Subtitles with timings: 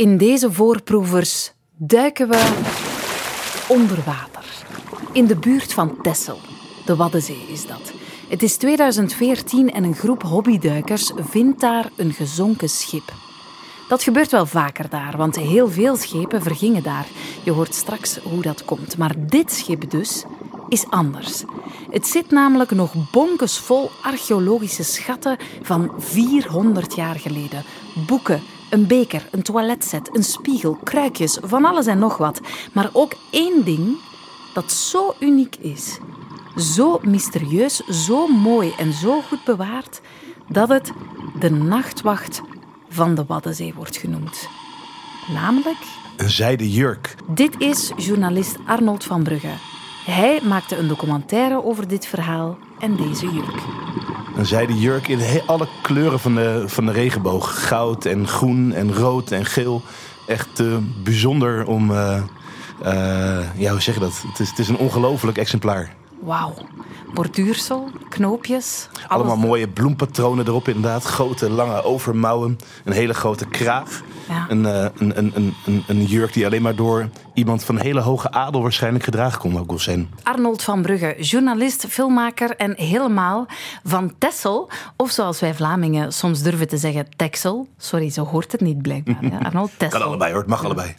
[0.00, 2.52] In deze voorproevers duiken we
[3.68, 4.44] onder water.
[5.12, 6.38] In de buurt van Texel.
[6.86, 7.92] De Waddenzee is dat.
[8.28, 13.12] Het is 2014 en een groep hobbyduikers vindt daar een gezonken schip.
[13.88, 17.06] Dat gebeurt wel vaker daar, want heel veel schepen vergingen daar.
[17.44, 18.98] Je hoort straks hoe dat komt.
[18.98, 20.24] Maar dit schip dus
[20.68, 21.44] is anders.
[21.90, 27.64] Het zit namelijk nog bonkesvol archeologische schatten van 400 jaar geleden.
[28.06, 32.40] Boeken, een beker, een toiletset, een spiegel, kruikjes, van alles en nog wat.
[32.72, 33.96] Maar ook één ding
[34.54, 35.98] dat zo uniek is,
[36.56, 40.00] zo mysterieus, zo mooi en zo goed bewaard,
[40.48, 40.92] dat het
[41.40, 42.42] de nachtwacht
[42.88, 44.48] van de Waddenzee wordt genoemd.
[45.34, 45.78] Namelijk
[46.16, 47.14] Een zijden jurk.
[47.26, 49.52] dit is journalist Arnold van Brugge.
[50.06, 53.62] Hij maakte een documentaire over dit verhaal en deze jurk.
[54.40, 57.68] Een zijden jurk in alle kleuren van de, van de regenboog.
[57.68, 59.82] Goud en groen en rood en geel.
[60.26, 60.66] Echt eh,
[61.02, 61.90] bijzonder om...
[61.90, 62.22] eh,
[63.54, 64.22] ja, hoe zeg je dat?
[64.28, 65.94] Het is, het is een ongelooflijk exemplaar.
[66.20, 66.54] Wauw.
[67.14, 68.88] Borduursel, knoopjes.
[68.92, 69.08] alles.
[69.08, 71.04] Allemaal mooie bloempatronen erop inderdaad.
[71.04, 72.58] Grote, lange overmouwen.
[72.84, 74.02] Een hele grote kraag.
[74.28, 74.46] Ja.
[74.48, 78.30] Een, eh, een, een, een, een, jurk die alleen maar door iemand van hele hoge
[78.32, 80.10] adel waarschijnlijk gedragen kon ook zijn.
[80.22, 83.46] Arnold van Brugge, journalist, filmmaker en helemaal
[83.84, 84.70] van Texel.
[84.96, 87.68] Of zoals wij Vlamingen soms durven te zeggen, Texel.
[87.78, 89.16] Sorry, zo hoort het niet blijkbaar.
[89.20, 89.38] hè.
[89.44, 89.98] Arnold Texel.
[89.98, 90.94] Kan allebei hoor, het mag allebei.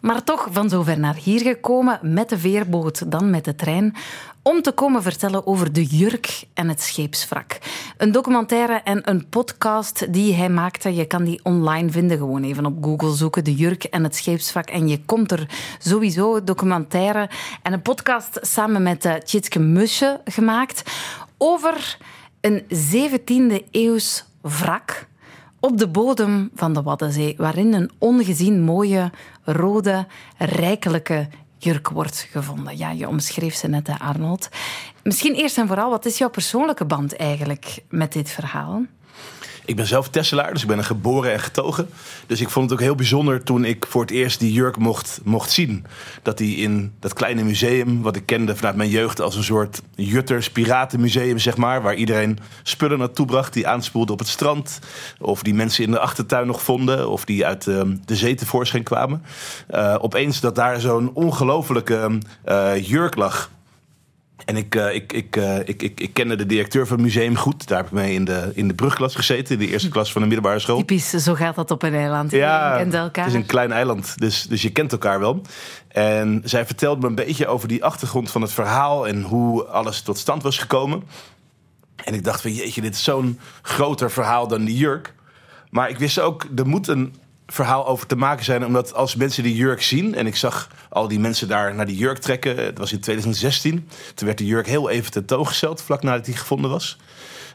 [0.00, 3.94] Maar toch van zover naar hier gekomen met de veerboot, dan met de trein.
[4.44, 7.58] Om te komen vertellen over de jurk en het scheepswrak.
[7.96, 10.94] Een documentaire en een podcast die hij maakte.
[10.94, 12.18] Je kan die online vinden.
[12.18, 13.44] Gewoon even op Google zoeken.
[13.44, 14.70] De jurk en het scheepswrak.
[14.70, 15.48] En je komt er
[15.78, 17.30] sowieso documentaire
[17.62, 20.82] en een podcast samen met uh, Tjitske Musje gemaakt.
[21.38, 21.98] Over
[22.40, 25.06] een 17e eeuws wrak
[25.60, 29.10] op de bodem van de Waddenzee, waarin een ongezien mooie,
[29.44, 30.06] rode,
[30.38, 31.28] rijkelijke
[31.64, 32.76] jurk wordt gevonden.
[32.76, 34.48] Ja, je omschreef ze net, Arnold.
[35.02, 38.82] Misschien eerst en vooral, wat is jouw persoonlijke band eigenlijk met dit verhaal?
[39.64, 41.88] Ik ben zelf Tesselaar, dus ik ben een geboren en getogen.
[42.26, 45.20] Dus ik vond het ook heel bijzonder toen ik voor het eerst die jurk mocht,
[45.24, 45.86] mocht zien.
[46.22, 49.82] Dat die in dat kleine museum, wat ik kende vanuit mijn jeugd als een soort
[49.94, 51.82] Jutters piratenmuseum, zeg maar.
[51.82, 54.78] Waar iedereen spullen naartoe bracht die aanspoelden op het strand.
[55.18, 57.08] Of die mensen in de achtertuin nog vonden.
[57.10, 59.22] Of die uit de, de zee tevoorschijn kwamen.
[59.70, 62.18] Uh, opeens dat daar zo'n ongelofelijke
[62.48, 63.50] uh, jurk lag.
[64.44, 67.36] En ik, uh, ik, ik, uh, ik, ik, ik kende de directeur van het museum
[67.36, 67.66] goed.
[67.68, 70.20] Daar heb ik mee in de, in de brugklas gezeten, in de eerste klas van
[70.22, 70.76] de middelbare school.
[70.76, 72.30] Typisch, zo gaat dat op een eiland.
[72.30, 73.24] Ja, Je kent elkaar.
[73.24, 75.42] het is een klein eiland, dus, dus je kent elkaar wel.
[75.88, 80.00] En zij vertelde me een beetje over die achtergrond van het verhaal en hoe alles
[80.00, 81.02] tot stand was gekomen.
[82.04, 85.14] En ik dacht van jeetje, dit is zo'n groter verhaal dan die jurk.
[85.70, 87.14] Maar ik wist ook, er moet een
[87.46, 88.66] verhaal over te maken zijn.
[88.66, 90.14] Omdat als mensen die jurk zien...
[90.14, 92.56] en ik zag al die mensen daar naar die jurk trekken...
[92.56, 93.88] het was in 2016.
[94.14, 95.82] Toen werd de jurk heel even tentoongesteld...
[95.82, 96.98] vlak nadat hij gevonden was.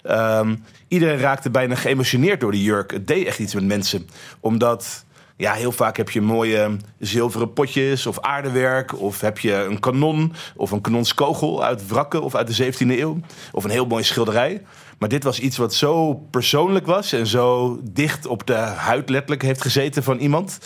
[0.03, 2.91] Um, iedereen raakte bijna geëmotioneerd door die jurk.
[2.91, 4.09] Het deed echt iets met mensen.
[4.39, 5.05] Omdat...
[5.39, 8.99] Ja, heel vaak heb je mooie zilveren potjes of aardewerk.
[8.99, 13.19] Of heb je een kanon of een kanonskogel uit wrakken of uit de 17e eeuw.
[13.51, 14.61] Of een heel mooie schilderij.
[14.97, 19.41] Maar dit was iets wat zo persoonlijk was en zo dicht op de huid letterlijk
[19.41, 20.59] heeft gezeten van iemand.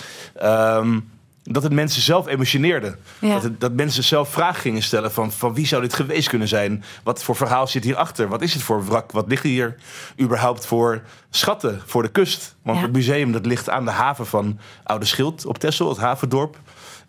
[0.43, 1.09] Um,
[1.43, 2.95] dat het mensen zelf emotioneerde.
[3.19, 3.33] Ja.
[3.33, 6.47] Dat, het, dat, mensen zelf vragen gingen stellen van, van wie zou dit geweest kunnen
[6.47, 6.83] zijn?
[7.03, 8.27] Wat voor verhaal zit hierachter?
[8.27, 9.11] Wat is het voor wrak?
[9.11, 9.75] Wat ligt hier
[10.19, 12.55] überhaupt voor schatten voor de kust?
[12.61, 12.83] Want ja.
[12.83, 16.57] het museum dat ligt aan de haven van Oude Schild op Texel, het havendorp.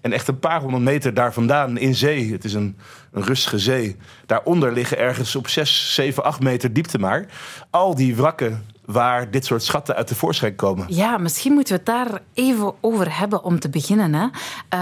[0.02, 2.32] En echt een paar honderd meter daar vandaan in zee.
[2.32, 2.76] Het is een,
[3.12, 3.96] een rustige zee.
[4.26, 7.26] Daaronder liggen ergens op 6, 7, 8 meter diepte maar.
[7.70, 10.86] Al die wrakken waar dit soort schatten uit tevoorschijn komen.
[10.88, 14.14] Ja, misschien moeten we het daar even over hebben om te beginnen.
[14.14, 14.26] Hè?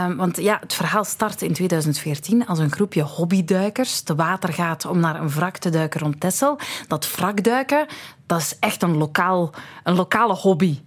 [0.05, 4.85] Um, want ja, het verhaal startte in 2014 als een groepje hobbyduikers te water gaat
[4.85, 6.59] om naar een wrak te duiken rond Texel.
[6.89, 7.87] Dat wrakduiken,
[8.27, 9.51] dat is echt een, lokaal,
[9.85, 10.79] een lokale hobby.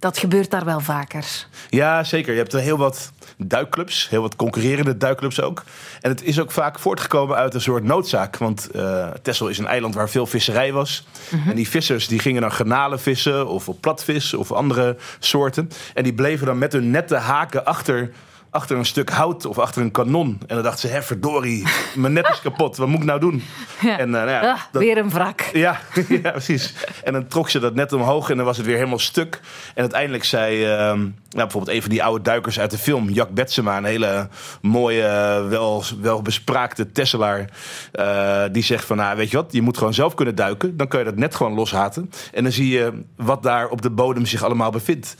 [0.00, 1.46] Dat gebeurt daar wel vaker.
[1.68, 2.32] Ja, zeker.
[2.32, 5.64] Je hebt er heel wat duikclubs, heel wat concurrerende duikclubs ook.
[6.00, 8.36] En het is ook vaak voortgekomen uit een soort noodzaak.
[8.36, 11.06] Want uh, Texel is een eiland waar veel visserij was.
[11.30, 11.50] Mm -hmm.
[11.50, 15.70] En die vissers die gingen dan garnalen vissen of op platvis of andere soorten.
[15.94, 18.12] En die bleven dan met hun nette haken achter
[18.50, 20.38] achter een stuk hout of achter een kanon.
[20.46, 22.76] En dan dacht ze, hè, verdorie, mijn net is kapot.
[22.76, 23.42] Wat moet ik nou doen?
[23.80, 23.98] Ja.
[23.98, 25.40] En, uh, nou ja, ah, dat- Weer een wrak.
[25.52, 25.80] ja,
[26.22, 26.74] ja, precies.
[27.04, 29.40] En dan trok ze dat net omhoog en dan was het weer helemaal stuk.
[29.74, 33.30] En uiteindelijk zei ehm, nou, bijvoorbeeld een van die oude duikers uit de film, Jack
[33.30, 34.28] Betsema, een hele
[34.62, 37.44] mooie, eh, wel, wel bespraakte Tesselaar.
[37.92, 40.76] eh, die zegt van, nou, weet je wat, je moet gewoon zelf kunnen duiken.
[40.76, 42.10] Dan kun je dat net gewoon loshaten.
[42.32, 45.14] En dan zie je wat daar op de bodem zich allemaal bevindt.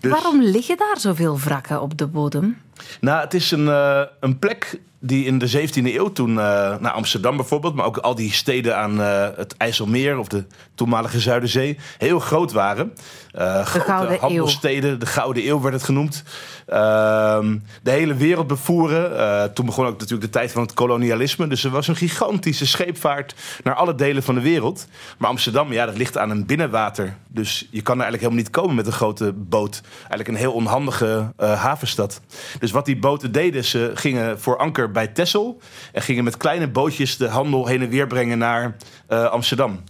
[0.00, 2.58] Dus- Waarom liggen daar zoveel wrakken op de bodem?
[3.00, 6.92] Nou, het is een, eh, een plek die in de 17e eeuw toen, eh naar
[6.92, 10.44] Amsterdam bijvoorbeeld, maar ook al die steden aan eh, het IJsselmeer of de
[10.74, 12.92] toenmalige Zuiderzee, heel groot waren.
[13.32, 14.20] Eh grote Gouden Eeuw.
[14.20, 16.22] handelssteden, de Gouden Eeuw werd het genoemd.
[16.66, 19.52] Ehm, de hele wereld bevoeren.
[19.54, 21.46] Toen begon ook natuurlijk de tijd van het kolonialisme.
[21.46, 23.34] Dus er was een gigantische scheepvaart
[23.64, 24.86] naar alle delen van de wereld.
[25.18, 27.16] Maar Amsterdam, ja, dat ligt aan een binnenwater.
[27.28, 29.80] Dus je kan er eigenlijk helemaal niet komen met een grote boot.
[29.98, 32.20] Eigenlijk een heel onhandige havenstad.
[32.58, 35.60] Dus wat die boten deden, ze gingen voor anker bij Texel.
[35.92, 39.80] En gingen met kleine bootjes de handel heen en weer brengen naar eh, Amsterdam.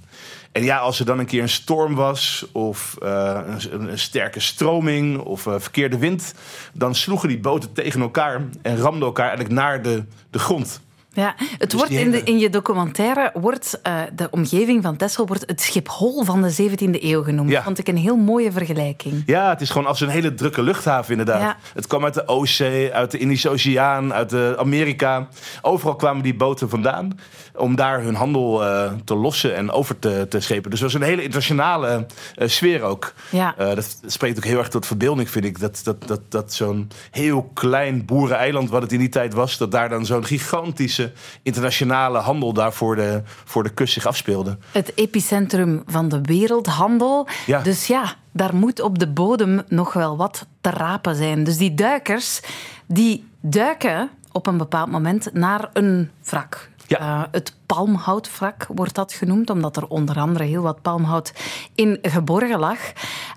[0.53, 3.41] En ja, als er dan een keer een storm was, of eh,
[3.71, 6.35] een, een sterke stroming, of eh, verkeerde wind,
[6.73, 10.81] dan sloegen die boten tegen elkaar en ramden elkaar eigenlijk naar de, de grond.
[11.15, 15.27] Ja, het Dus wordt in, de, in je documentaire wordt eh, de omgeving van Texel
[15.27, 17.51] wordt het Schiphol van de 17e eeuw genoemd.
[17.51, 17.63] Ja.
[17.63, 19.23] Vond ik een heel mooie vergelijking.
[19.27, 21.41] Ja, het is gewoon als een hele drukke luchthaven inderdaad.
[21.41, 21.57] Ja.
[21.75, 25.29] Het kwam uit de Oostzee, uit de Indische Oceaan, uit de Amerika.
[25.63, 27.19] Overal kwamen die boten vandaan
[27.57, 30.71] om daar hun handel eh, te lossen en over te, te schepen.
[30.71, 33.13] Dus het was een hele internationale eh, sfeer ook.
[33.31, 33.55] Ja.
[33.57, 35.61] Dat spreekt ook heel erg tot verbeelding, vind ik.
[35.61, 39.71] Dat, dat, dat, dat zo'n heel klein boereneiland, wat het in die tijd was, dat
[39.71, 41.02] daar dan zo'n gigantische
[41.43, 44.59] internationale handel daar voor de, voor de kust zich afspeelde.
[44.73, 47.29] Het epicentrum van de wereldhandel.
[47.47, 47.61] Ja.
[47.61, 51.45] Dus ja, daar moet op de bodem nog wel wat te rapen zijn.
[51.45, 52.41] Dus die duikers,
[52.87, 56.71] die duiken op een bepaald moment naar een wrak.
[56.87, 56.99] Ja.
[56.99, 61.33] Eh, het palmhoutwrak wordt dat genoemd, omdat er onder andere heel wat palmhout
[61.75, 62.79] in geborgen lag.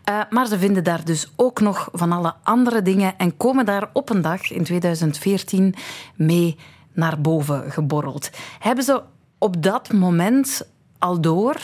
[0.03, 3.89] Eh, maar ze vinden daar dus ook nog van alle andere dingen en komen daar
[3.93, 5.75] op een dag in 2014
[6.15, 6.57] mee
[6.95, 8.29] naar boven geborreld.
[8.59, 9.01] Hebben ze
[9.37, 10.67] op dat moment
[10.99, 11.61] al door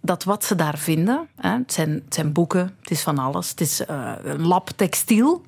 [0.00, 3.50] dat wat ze daar vinden, hè, het, zijn, het zijn boeken, het is van alles,
[3.50, 5.44] het is eh, een lab textiel,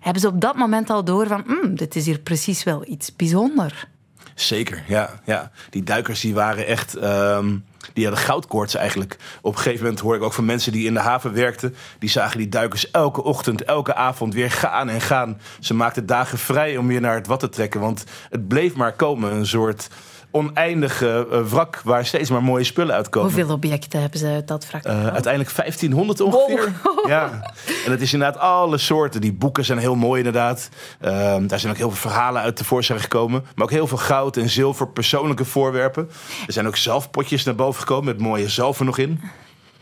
[0.00, 3.16] hebben ze op dat moment al door van, "Hmm, dit is hier precies wel iets
[3.16, 3.86] bijzonders.
[4.34, 5.20] Zeker, ja.
[5.24, 5.50] ja.
[5.70, 6.96] Die duikers die waren echt...
[6.96, 7.56] ehm,
[7.92, 9.16] die hadden goudkoorts eigenlijk.
[9.40, 11.74] Op een gegeven moment hoor ik ook van mensen die in de haven werkten...
[11.98, 15.40] die zagen die duikers elke ochtend, elke avond weer gaan en gaan.
[15.60, 17.80] Ze maakten dagen vrij om weer naar het wat te trekken.
[17.80, 19.32] Want het bleef maar komen.
[19.32, 19.88] Een soort
[20.32, 23.32] oneindige eh, wrak waar steeds maar mooie spullen uitkomen.
[23.32, 24.82] Hoeveel objecten hebben ze uit dat wrak?
[24.84, 26.72] Eh, uiteindelijk 1500 ongeveer.
[27.06, 27.52] Ja.
[27.84, 29.20] En het is inderdaad alle soorten.
[29.20, 30.68] Die boeken zijn heel mooi inderdaad.
[31.00, 33.44] Ehm, daar zijn ook heel veel verhalen uit tevoorschijn gekomen.
[33.54, 36.08] Maar ook heel veel goud en zilver, persoonlijke voorwerpen.
[36.46, 39.20] Er zijn ook zalfpotjes naar boven gekomen met mooie zalven nog in.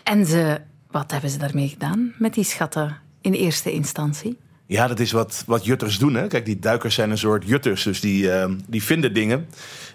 [0.02, 0.60] En ze,
[0.90, 4.38] wat hebben ze daarmee gedaan met die schatten in eerste instantie?
[4.70, 6.14] Ja, dat is wat, wat jutters doen.
[6.14, 6.26] Hè?
[6.26, 7.82] Kijk, die duikers zijn een soort jutters.
[7.82, 9.48] Dus die, ehm, die vinden dingen.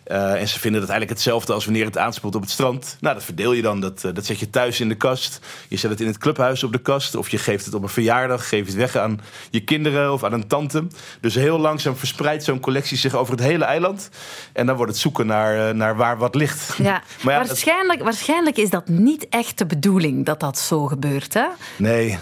[0.06, 2.98] Eh, en ze vinden dat eigenlijk hetzelfde als wanneer het aanspoelt op het strand.
[3.00, 3.80] Nou, dat verdeel je dan.
[3.80, 5.40] Dat, eh, dat zet je thuis in de kast.
[5.70, 7.16] Je zet het in het clubhuis op de kast.
[7.16, 8.50] Of je geeft het op een verjaardag.
[8.50, 10.88] Geef je het weg aan je kinderen of aan een tante.
[11.22, 14.10] Dus heel langzaam verspreidt zo'n collectie zich over het hele eiland.
[14.54, 16.76] En dan wordt het zoeken naar, eh, naar waar wat ligt.
[16.78, 21.34] Ja, Maar ja, waarschijnlijk, waarschijnlijk is dat niet echt de bedoeling dat dat zo gebeurt.
[21.34, 21.46] Hè?
[21.78, 22.18] nee.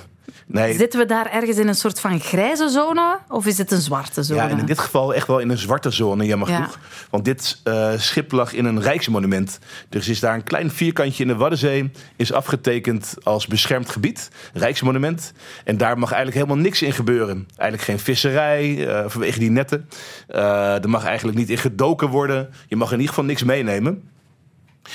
[0.48, 3.82] Nee, Zitten we daar ergens in een soort van grijze zone of is het een
[3.82, 4.42] zwarte zone?
[4.42, 6.56] Ja, in dit geval echt wel in een zwarte zone, jammer Ja.
[6.56, 6.80] genoeg.
[7.10, 9.60] Want dit eh, schip lag in een rijksmonument.
[9.90, 11.92] Dus is daar een klein vierkantje in de Waddenzee...
[12.16, 15.34] is afgetekend als beschermd gebied, rijksmonument.
[15.64, 17.48] En daar mag eigenlijk helemaal niks in gebeuren.
[17.58, 19.90] Eigenlijk geen visserij, eh, vanwege die netten.
[20.28, 22.50] Eh, er mag eigenlijk niet in gedoken worden.
[22.68, 24.12] Je mag in ieder geval niks meenemen.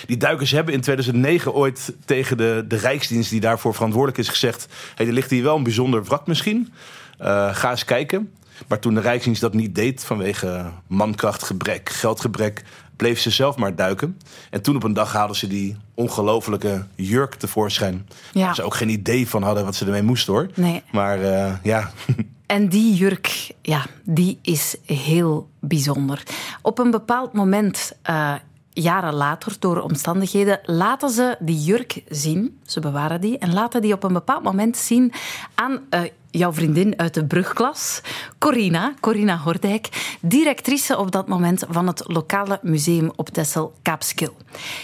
[0.06, 4.66] Die duikers hebben in 2009 ooit tegen de, de Rijksdienst die daarvoor verantwoordelijk is gezegd:
[4.94, 6.72] hey, er ligt hier wel een bijzonder wrak misschien.
[7.18, 8.32] Eh, ga eens kijken.
[8.68, 12.64] Maar toen de Rijksdienst dat niet deed vanwege mankrachtgebrek, geldgebrek,
[12.96, 14.18] bleef ze zelf maar duiken.
[14.50, 18.08] En toen op een dag haalden ze die ongelofelijke jurk tevoorschijn.
[18.32, 18.44] Ja.
[18.44, 20.48] Waar ze ook geen idee van hadden wat ze ermee moesten hoor.
[20.54, 20.82] Nee.
[20.92, 21.90] Maar eh, ja,
[22.48, 26.22] En die jurk, ja, die is heel bijzonder.
[26.62, 28.34] Op een bepaald moment, eh,
[28.80, 32.58] jaren later, door omstandigheden, laten ze die jurk zien.
[32.66, 35.12] Ze bewaren die en laten die op een bepaald moment zien
[35.54, 38.00] aan eh, jouw vriendin uit de brugklas,
[38.38, 44.36] Corina, Corina Hordijk, directrice op dat moment van het lokale museum op Texel, Kaapskil.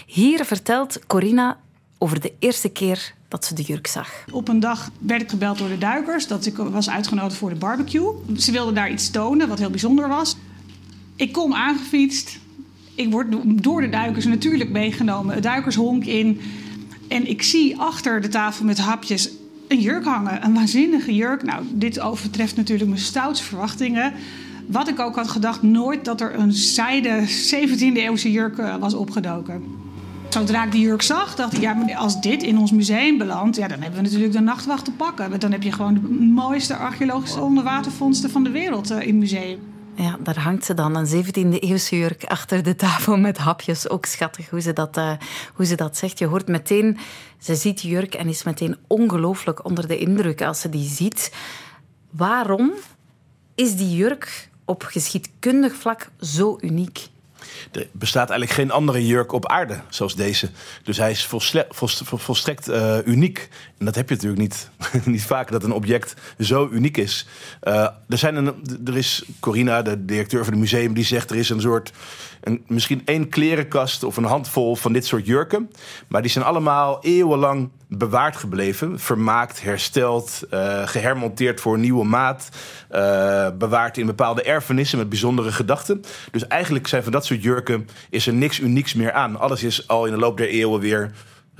[0.07, 1.59] Hier vertelt Corina
[1.99, 4.11] over de eerste keer dat ze de jurk zag.
[4.33, 7.57] Op een dag werd ik gebeld door de duikers dat ik was uitgenodigd voor de
[7.57, 8.13] barbecue.
[8.37, 10.37] Ze wilden daar iets tonen wat heel bijzonder was.
[11.17, 12.39] Ik kom aangefietst.
[12.95, 13.27] Ik word
[13.63, 15.35] door de duikers natuurlijk meegenomen.
[15.35, 16.41] Het duikershonk in.
[17.09, 19.31] En ik zie achter de tafel met hapjes
[19.69, 20.45] een jurk hangen.
[20.45, 21.43] Een waanzinnige jurk.
[21.43, 24.13] Nou, dit overtreft natuurlijk mijn stoutste verwachtingen.
[24.67, 28.95] Wat ik ook had gedacht, nooit dat er een zijde 17e eeuwse jurk eh, was
[28.95, 29.63] opgedoken.
[30.29, 33.69] Zodra ik die jurk zag, dacht ik, ja, als dit in ons museum belandt, ja,
[33.69, 35.29] dan hebben we natuurlijk de nachtwacht te pakken.
[35.29, 39.17] Want dan heb je gewoon de mooiste archeologische onderwatervondsten van de wereld uh, in het
[39.17, 39.59] museum.
[39.97, 43.89] Ja, daar hangt ze dan, een 17e-eeuwse jurk achter de tafel met hapjes.
[43.89, 45.13] Ook schattig hoe ze, dat, uh,
[45.55, 46.19] hoe ze dat zegt.
[46.19, 46.99] Je hoort meteen,
[47.39, 51.33] ze ziet jurk en is meteen ongelooflijk onder de indruk als ze die ziet.
[52.11, 52.73] Waarom
[53.55, 57.09] is die jurk op geschiedkundig vlak zo uniek?
[57.73, 60.51] Er bestaat eigenlijk geen andere jurk op aarde zoals deze.
[60.83, 61.29] Dus hij is
[62.05, 63.49] volstrekt uh, uniek.
[63.79, 64.71] En dat heb je natuurlijk niet,
[65.05, 67.27] niet vaak, dat een object zo uniek is.
[67.63, 67.75] Uh,
[68.09, 68.55] er, zijn een,
[68.85, 71.31] er is Corina, de directeur van het museum, die zegt...
[71.31, 71.93] er is een soort,
[72.45, 75.71] een, misschien één klerenkast of een handvol van dit soort jurken.
[76.09, 78.99] Maar die zijn allemaal eeuwenlang bewaard gebleven.
[78.99, 82.49] Vermaakt, hersteld, uh, gehermonteerd voor een nieuwe maat.
[82.93, 86.03] Uh, bewaard in bepaalde erfenissen met bijzondere gedachten.
[86.31, 89.39] Dus eigenlijk zijn van dat soort jurken is er niks unieks meer aan.
[89.39, 91.13] Alles is al in de loop der eeuwen weer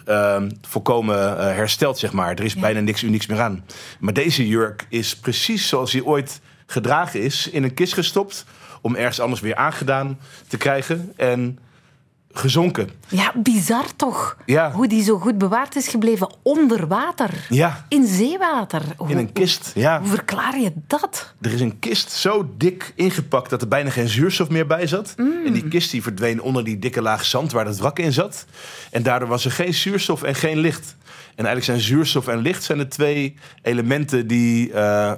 [0.09, 2.31] uh, volkomen uh, hersteld, zeg maar.
[2.31, 2.61] Er is ja.
[2.61, 3.65] bijna niks unieks meer aan.
[4.01, 8.45] Maar deze jurk is precies zoals hij ooit gedragen is, in een kist gestopt,
[8.85, 11.13] om ergens anders weer aangedaan te krijgen.
[11.17, 11.59] En
[12.33, 12.89] gezonken.
[13.09, 14.37] Ja, bizar toch?
[14.47, 14.73] Ja.
[14.73, 17.31] Hoe die zo goed bewaard is gebleven onder water.
[17.49, 17.87] Ja.
[17.89, 18.83] In zeewater.
[19.07, 20.01] In een kist, ja.
[20.01, 21.35] Hoe verklaar je dat?
[21.41, 25.15] Er is een kist zo dik ingepakt dat er bijna geen zuurstof meer bij zat.
[25.17, 25.47] Mm.
[25.47, 28.47] En die kist die verdween onder die dikke laag zand waar het wrak in zat.
[28.91, 30.97] En daardoor was er geen zuurstof en geen licht.
[31.35, 34.69] En eigenlijk zijn zuurstof en licht zijn de twee elementen die...
[34.69, 35.13] Uh,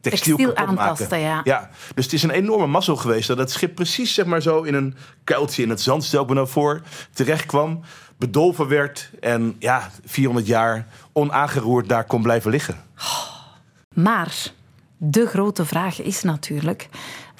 [0.00, 1.40] textiel, textiel aantasten, ja.
[1.44, 1.70] ja.
[1.94, 4.74] Dus het is een enorme mazzel geweest dat het schip precies zeg maar zo in
[4.74, 7.80] een kuiltje in het zand, stel ik me nou voor, terecht kwam,
[8.18, 12.84] bedolven werd en ja, 400 jaar onaangeroerd daar kon blijven liggen.
[13.94, 14.52] Maar
[14.96, 16.88] de grote vraag is natuurlijk: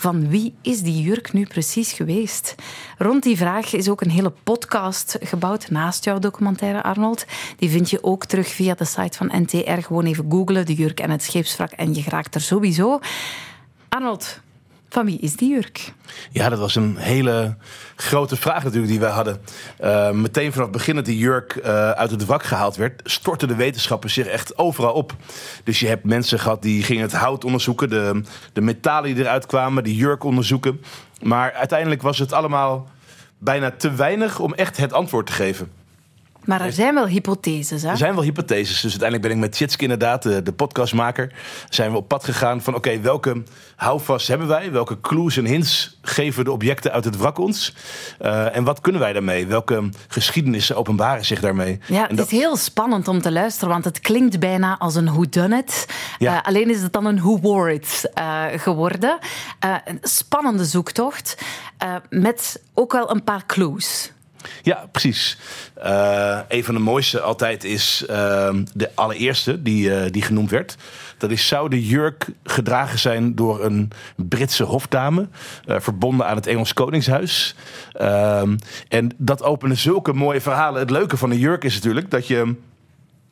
[0.00, 2.54] van wie is die jurk nu precies geweest?
[2.99, 7.26] Rond die vraag is ook een hele podcast gebouwd naast jouw documentaire, Arnold.
[7.57, 9.83] Die vind je ook terug via de site van NTR.
[9.83, 13.00] Gewoon even googlen, de jurk en het scheepswrak, en je geraakt er sowieso.
[13.88, 14.40] Arnold,
[14.90, 15.92] van wie is die jurk?
[16.30, 17.56] Ja, dat was een hele
[17.97, 19.40] grote vraag natuurlijk die wij hadden.
[19.80, 23.49] Uh, meteen vanaf het begin dat die jurk uh, uit het wrak gehaald werd, stortten
[23.49, 25.16] de wetenschappers zich echt overal op.
[25.64, 29.47] Dus je hebt mensen gehad die gingen het hout onderzoeken, de, de metalen die eruit
[29.47, 30.80] kwamen, die jurk onderzoeken.
[31.23, 32.88] Maar uiteindelijk was het allemaal
[33.38, 35.79] bijna te weinig om echt het antwoord te geven.
[36.44, 37.88] Maar er zijn wel hypotheses, hè?
[37.88, 38.80] Er zijn wel hypotheses.
[38.80, 41.32] Dus uiteindelijk ben ik met Tjitske inderdaad, de, de podcastmaker...
[41.68, 42.75] zijn we op pad gegaan van...
[42.75, 43.42] oké, welke
[43.76, 44.73] houvast hebben wij?
[44.73, 47.75] Welke clues en hints geven de objecten uit het wrak ons?
[48.23, 49.47] Uh, en wat kunnen wij daarmee?
[49.47, 51.78] Welke geschiedenissen openbaren zich daarmee?
[51.87, 52.26] Ja, het dat...
[52.26, 53.68] is heel spannend om te luisteren...
[53.68, 55.87] want het klinkt bijna als een whodunit.
[56.18, 56.35] Ja.
[56.35, 59.18] Uh, alleen is het dan een who wore it uh, geworden.
[59.85, 61.42] een spannende zoektocht.
[62.09, 64.12] met ook wel een paar clues.
[64.62, 65.38] Ja, precies.
[65.85, 70.76] Uh, een van de mooiste altijd is uh, de allereerste die, uh, die genoemd werd.
[71.18, 75.28] Dat is, zou de jurk gedragen zijn door een Britse hofdame,
[75.66, 77.54] verbonden aan het Engels Koningshuis.
[77.92, 78.56] Ehm,
[78.88, 80.80] en dat openen zulke mooie verhalen.
[80.80, 82.54] Het leuke van de jurk is natuurlijk dat je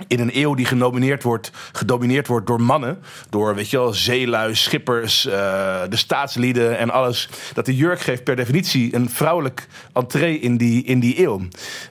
[0.07, 2.99] in een eeuw die genomineerd wordt, gedomineerd wordt door mannen.
[3.31, 5.33] Door, weet je wel, zeelui, schippers, uh,
[5.89, 7.29] de staatslieden en alles.
[7.55, 11.41] Dat de jurk geeft per definitie een vrouwelijk entree in die, in die eeuw.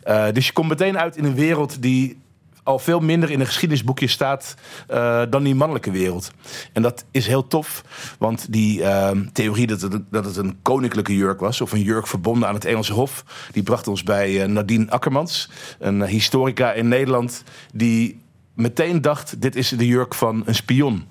[0.08, 2.18] Uh, dus je komt meteen uit in een wereld die
[2.68, 4.56] al veel minder in een geschiedenisboekje staat
[4.92, 6.32] uh, dan die mannelijke wereld.
[6.74, 7.84] En dat is heel tof,
[8.20, 12.08] want die uh, theorie dat het, dat het een koninklijke jurk was, of een jurk
[12.08, 16.88] verbonden aan het Engelse Hof, die bracht ons bij uh, Nadine Akkermans, een historica in
[16.88, 17.44] Nederland,
[17.74, 18.22] die
[18.58, 21.06] meteen dacht: dit is de jurk van een spion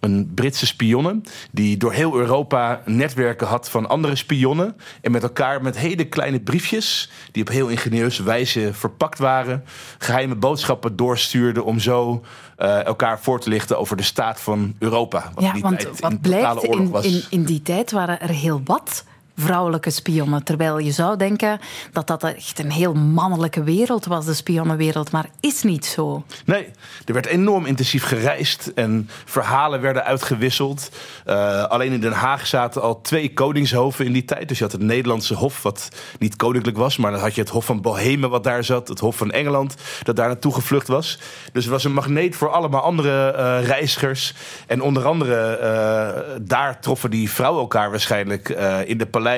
[0.00, 5.62] een Britse spionne die door heel Europa netwerken had van andere spionnen en met elkaar
[5.62, 9.64] met hele kleine briefjes die op heel ingenieuze wijze verpakt waren,
[9.98, 12.24] geheime boodschappen doorstuurden om zo
[12.58, 15.30] uh, elkaar voor te lichten over de staat van Europa.
[15.34, 19.04] Wat ja, want wat blijkt, in, in, in die tijd waren er heel wat
[19.36, 20.44] vrouwelijke spionnen.
[20.44, 21.60] Terwijl je zou denken
[21.92, 25.10] dat dat echt een heel mannelijke wereld was, de spionnenwereld.
[25.10, 26.24] Maar is niet zo.
[26.44, 26.68] Nee,
[27.04, 30.90] er werd enorm intensief gereisd en verhalen werden uitgewisseld.
[31.26, 34.48] Uh, alleen in Den Haag zaten al twee koningshoven in die tijd.
[34.48, 37.50] Dus je had het Nederlandse Hof, wat niet koninklijk was, maar dan had je het
[37.50, 41.18] Hof van Bohemen, wat daar zat, het Hof van Engeland, dat daar naartoe gevlucht was.
[41.52, 44.34] Dus er was een magneet voor allemaal andere uh, reizigers.
[44.66, 48.48] En onder andere uh, daar troffen die vrouwen elkaar waarschijnlijk
[48.84, 49.28] in de paleis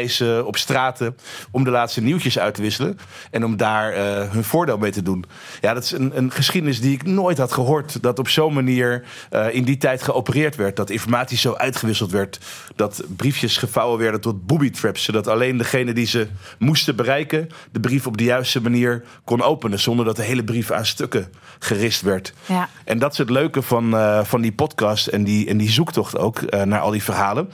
[0.45, 1.17] op straten
[1.51, 2.99] om de laatste nieuwtjes uit te wisselen.
[3.31, 5.25] En om daar uh, hun voordeel mee te doen.
[5.61, 8.03] Ja, dat is een, een, geschiedenis die ik nooit had gehoord.
[8.03, 10.77] Dat op zo'n manier uh, in die tijd geopereerd werd.
[10.77, 12.39] Dat informatie zo uitgewisseld werd.
[12.77, 15.05] Dat briefjes gevouwen werden tot booby traps.
[15.05, 17.49] Zodat alleen degene die ze moesten bereiken.
[17.73, 19.81] de brief op de juiste manier kon openen.
[19.81, 22.33] Zonder dat de hele brief aan stukken gerist werd.
[22.47, 22.69] Ja.
[22.85, 26.19] En dat is het leuke van, uh, van die podcast en die, en die zoektocht
[26.19, 27.51] ook naar al die verhalen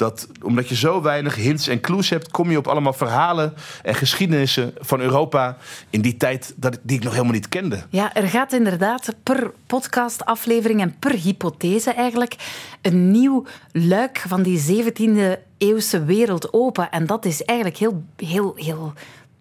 [0.00, 3.94] dat omdat je zo weinig hints en clues hebt, kom je op allemaal verhalen en
[3.94, 5.56] geschiedenissen van Europa
[5.90, 7.82] in die tijd dat, die ik nog helemaal niet kende.
[7.90, 12.36] Ja, er gaat inderdaad per podcastaflevering en per hypothese eigenlijk
[12.82, 16.90] een nieuw luik van die 17e eeuwse wereld open.
[16.90, 18.92] En dat is eigenlijk heel, heel, heel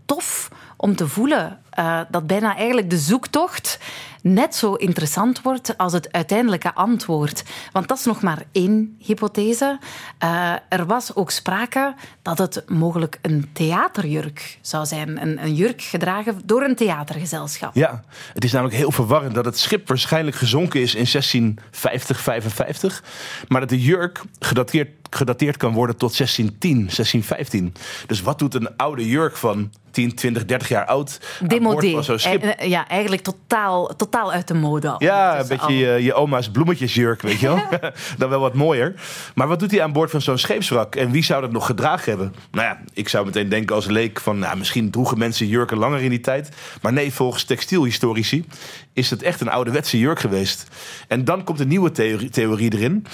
[0.05, 1.59] tof om te voelen.
[1.79, 3.79] Uh, dat bijna eigenlijk de zoektocht
[4.21, 7.43] net zo interessant wordt als het uiteindelijke antwoord.
[7.71, 9.79] Want dat is nog maar één hypothese.
[10.23, 15.21] Uh, er was ook sprake dat het mogelijk een theaterjurk zou zijn.
[15.21, 17.75] Een, een, jurk gedragen door een theatergezelschap.
[17.75, 23.03] Ja, het is namelijk heel verwarrend dat het schip waarschijnlijk gezonken is in 1650, 55.
[23.47, 27.73] Maar dat de jurk gedateerd, gedateerd kan worden tot 1610, 1615.
[28.07, 31.19] Dus wat doet een oude jurk van 10, 20, 30 jaar oud.
[31.47, 32.01] Demodé.
[32.23, 34.95] E ja, eigenlijk totaal, totaal uit de mode.
[34.97, 37.61] Ja, een beetje je, je, oma's bloemetjesjurk, weet je wel.
[38.17, 38.93] Dan wel wat mooier.
[39.35, 40.95] Maar wat doet hij aan boord van zo'n scheepswrak?
[40.95, 42.33] En wie zou dat nog gedragen hebben?
[42.51, 44.39] Nou ja, ik zou meteen denken als leek van...
[44.39, 46.49] Nou, misschien droegen mensen jurken langer in die tijd.
[46.81, 48.45] Maar nee, volgens textielhistorici
[48.93, 50.67] is het echt een ouderwetse jurk geweest.
[51.07, 53.05] En dan komt een nieuwe theorie, theorie erin.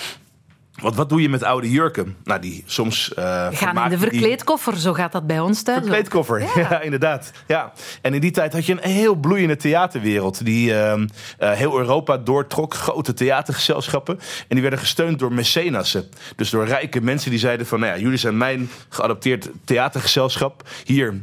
[0.82, 2.15] Want wat doe je met oude jurken?
[2.24, 3.12] Nou, die soms.
[3.20, 4.82] Uh, gaan in de verkleedkoffer, die...
[4.82, 5.79] zo gaat dat bij ons thuis.
[5.79, 6.48] Verkleedkoffer, ja.
[6.70, 6.82] ja.
[6.82, 7.32] inderdaad.
[7.48, 7.72] Ja.
[8.01, 10.46] En in die tijd had je een heel bloeiende theaterwereld.
[10.46, 12.74] Die uh, uh, heel Europa doortrok.
[12.74, 14.20] Grote theatergezelschappen.
[14.20, 16.10] En die werden gesteund door mecenassen.
[16.36, 20.70] Dus door rijke mensen die zeiden: van nou ja, jullie zijn mijn geadopteerd theatergezelschap.
[20.84, 21.13] Hier,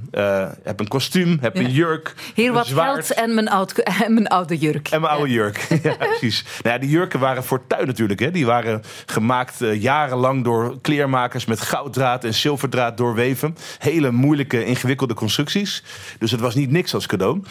[0.62, 2.14] heb een kostuum, heb een jurk.
[2.34, 3.06] Hier wat zwaard.
[3.06, 3.72] geld en mijn, oud,
[4.04, 4.88] en mijn oude jurk.
[4.88, 5.66] En mijn oude jurk.
[5.82, 6.44] ja, precies.
[6.62, 8.20] Nou ja, die jurken waren fortuin natuurlijk.
[8.20, 8.30] Hè.
[8.30, 13.56] Die waren gemaakt uh, jarenlang door kleermakers met gouddraad en zilverdraad doorweven.
[13.78, 15.82] Hele moeilijke, ingewikkelde constructies.
[16.18, 17.42] Dus het was niet niks als cadeau.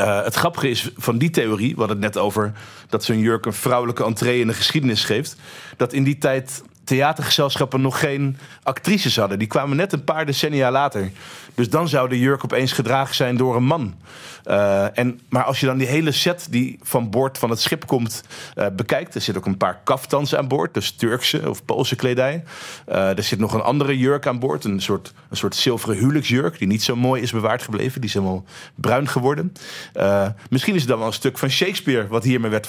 [0.00, 2.52] Uh, het grappige is van die theorie, we hadden het net over
[2.88, 5.36] dat zo'n jurk een vrouwelijke entree in de geschiedenis geeft.
[5.76, 9.38] Dat in die tijd theatergezelschappen nog geen actrices hadden.
[9.38, 11.10] Die kwamen net een paar decennia later.
[11.54, 13.94] Dus dan zou de jurk opeens gedragen zijn door een man.
[14.46, 17.86] Uh, en, maar als je dan die hele set die van boord van het schip
[17.86, 18.22] komt
[18.54, 19.14] uh, bekijkt.
[19.14, 20.74] Er zit ook een paar kaftans aan boord.
[20.74, 22.44] Dus Turkse of Poolse kledij.
[22.88, 24.64] Uh, er zit nog een andere jurk aan boord.
[24.64, 26.58] Een soort, een soort zilveren huwelijksjurk.
[26.58, 28.00] Die niet zo mooi is bewaard gebleven.
[28.00, 28.44] Die is helemaal
[28.74, 29.52] bruin geworden.
[30.50, 32.06] misschien is het dan wel een stuk van Shakespeare.
[32.06, 32.68] Wat hiermee werd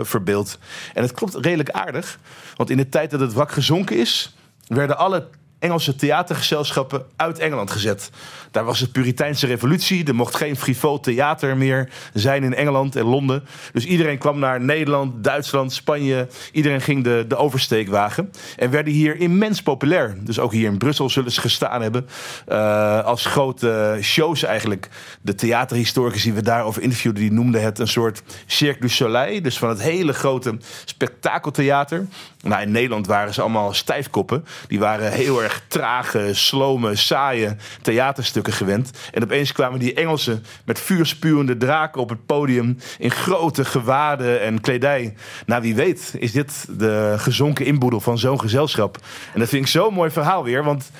[0.00, 0.58] verbeeld.
[0.94, 2.18] En het klopt redelijk aardig.
[2.56, 4.36] Want in de tijd dat het wrak gezonken is.
[4.66, 8.10] werden alle Engelse theatergezelschappen uit Engeland gezet.
[8.50, 10.04] Daar was de Puriteinse revolutie.
[10.04, 13.44] Er mocht geen frivol theater meer zijn in Engeland en Londen.
[13.72, 16.28] Dus iedereen kwam naar Nederland, Duitsland, Spanje.
[16.52, 18.30] Iedereen ging de, de oversteek wagen.
[18.56, 20.16] En werden hier immens populair.
[20.20, 22.08] Dus ook hier in Brussel zullen ze gestaan hebben.
[22.48, 24.88] Uh, als grote shows eigenlijk.
[25.22, 27.22] De theaterhistoricus die we daarover interviewden...
[27.22, 29.42] die noemden het een soort Cirque du Soleil.
[29.42, 32.06] Dus van het hele grote spektakeltheater.
[32.42, 34.44] Nou, in Nederland waren ze allemaal stijfkoppen.
[34.68, 38.90] Die waren heel erg trage, slome, saaie theaterstukken gewend.
[39.12, 42.78] En opeens kwamen die Engelsen met vuurspuwende draken op het podium.
[42.98, 45.14] in grote gewaden en kledij.
[45.46, 48.98] Nou, wie weet, is dit de gezonken inboedel van zo'n gezelschap.
[49.34, 50.64] En dat vind ik zo'n mooi verhaal weer.
[50.64, 50.90] Want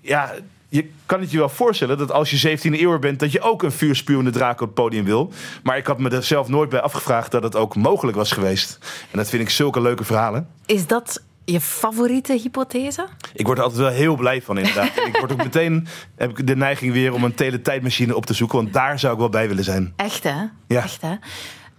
[0.00, 0.34] ja,
[0.68, 3.62] je kan het je wel voorstellen dat als je 17e eeuw bent, dat je ook
[3.62, 5.32] een vuurspuwende draak op het podium wil.
[5.62, 8.78] Maar ik had me er zelf nooit bij afgevraagd dat het ook mogelijk was geweest.
[9.10, 10.48] En dat vind ik zulke leuke verhalen.
[10.66, 13.08] Is dat je favoriete hypothese?
[13.34, 14.96] Ik word er altijd wel heel blij van, inderdaad.
[15.12, 18.58] ik word ook meteen heb ik de neiging weer om een teletijdmachine op te zoeken,
[18.58, 19.92] want daar zou ik wel bij willen zijn.
[19.96, 20.42] Echt hè?
[20.68, 20.82] Ja.
[20.82, 21.14] Echt, hè?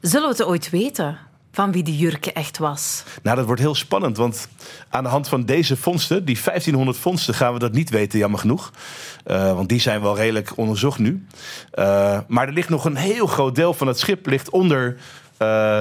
[0.01, 1.19] Zullen we het ooit weten?
[1.55, 3.03] van wie de jurke echt was?
[3.23, 4.47] Nou, dat wordt heel spannend, want
[4.89, 8.39] aan de hand van deze vondsten, die 1500 vondsten, gaan we dat niet weten, jammer
[8.39, 8.71] genoeg.
[9.27, 11.25] Uh, want die zijn wel redelijk onderzocht nu.
[11.75, 14.97] Uh, maar er ligt nog een heel groot deel van het schip ligt onder uh,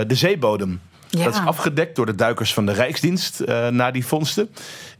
[0.06, 0.80] de zeebodem.
[1.08, 1.24] Ja.
[1.24, 4.48] Dat is afgedekt door de duikers van de Rijksdienst uh, na die vondsten.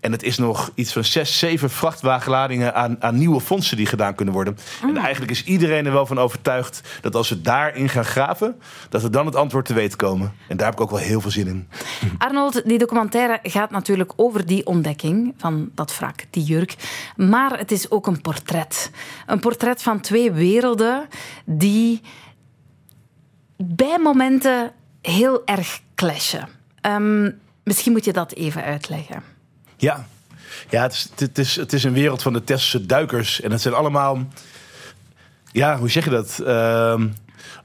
[0.01, 4.15] En het is nog iets van zes, zeven vrachtwagenladingen aan, aan nieuwe fondsen die gedaan
[4.15, 4.57] kunnen worden.
[4.83, 4.97] En Mm.
[4.97, 9.11] eigenlijk is iedereen er wel van overtuigd dat als we daarin gaan graven, dat we
[9.11, 10.33] dan het antwoord te weten komen.
[10.49, 11.69] En daar heb ik ook wel heel veel zin in.
[12.19, 16.75] Arnold, die documentaire gaat natuurlijk over die ontdekking van dat wrak, die jurk.
[17.17, 18.91] Maar het is ook een portret.
[19.27, 21.07] Een portret van twee werelden
[21.45, 22.01] die
[23.57, 26.49] bij momenten heel erg clashen.
[26.81, 27.31] Ehm,
[27.63, 29.23] misschien moet je dat even uitleggen.
[29.77, 30.07] Ja,
[30.71, 33.41] ja het, is, het, is, het is een wereld van de Tesselse duikers.
[33.41, 34.19] En het zijn allemaal,
[35.53, 36.41] ja, hoe zeg je dat?
[36.47, 37.07] Ehm,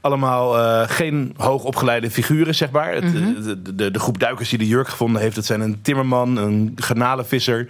[0.02, 2.94] allemaal uh, geen hoogopgeleide figuren, zeg maar.
[2.94, 5.36] Het, de, de, de, groep duikers die de jurk gevonden heeft...
[5.36, 7.68] dat zijn een timmerman, een garnalenvisser...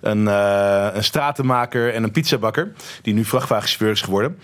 [0.00, 2.72] een, uh, een stratenmaker en een pizzabakker...
[3.02, 4.38] die nu vrachtwagenchauffeur is geworden.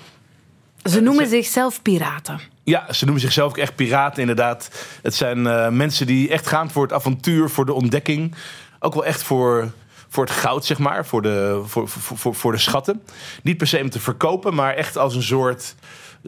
[0.83, 2.41] Ze noemen zichzelf piraten.
[2.69, 4.71] Ja, ze noemen zichzelf echt piraten, inderdaad.
[5.03, 8.35] Het zijn uh, mensen die echt gaan voor het avontuur, voor de ontdekking.
[8.79, 9.71] Ook wel echt voor,
[10.09, 11.07] voor het goud, zeg maar.
[11.07, 13.03] Voor de, voor, voor, voor, voor de schatten.
[13.43, 15.75] Niet per se om te verkopen, maar echt als een soort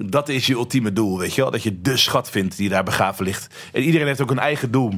[0.05, 1.51] dat is je ultieme doel, weet je wel?
[1.51, 3.55] Dat je de schat vindt die daar begraven ligt.
[3.73, 4.93] En iedereen heeft ook een eigen doel.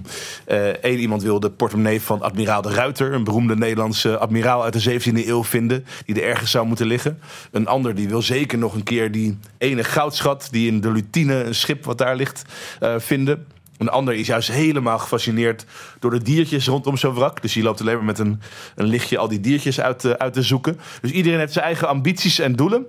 [0.46, 3.12] Eén uh, iemand wil de portemonnee van admiraal de Ruiter...
[3.12, 5.84] een beroemde Nederlandse admiraal uit de 17e eeuw vinden...
[6.06, 7.18] die er ergens zou moeten liggen.
[7.50, 10.48] Een ander die wil zeker nog een keer die ene goudschat...
[10.50, 12.44] die in de Lutine, een schip wat daar ligt,
[12.80, 13.46] uh, vinden...
[13.78, 15.66] Een ander is juist helemaal gefascineerd
[15.98, 17.42] door de diertjes rondom zo'n wrak.
[17.42, 18.40] Dus die loopt alleen maar met een,
[18.74, 20.80] een lichtje al die diertjes uit, uh, uit te zoeken.
[21.00, 22.86] Dus iedereen heeft zijn eigen ambities en doelen.